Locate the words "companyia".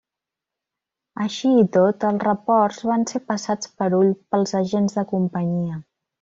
5.15-5.81